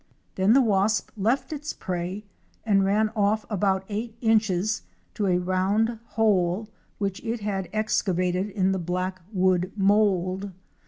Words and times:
Then 0.33 0.53
the 0.53 0.63
wasp 0.63 1.11
left 1.15 1.53
its 1.53 1.73
prey 1.73 2.23
and 2.65 2.83
ran 2.83 3.09
off 3.09 3.45
about 3.51 3.85
eight 3.87 4.15
inches 4.19 4.81
to 5.13 5.27
a 5.27 5.37
round 5.37 5.99
hole 6.17 6.67
which 6.97 7.23
it 7.23 7.41
had 7.41 7.69
excavated 7.71 8.49
in 8.49 8.71
the 8.71 8.79
black 8.79 9.21
wood 9.31 9.71
mould. 9.77 10.53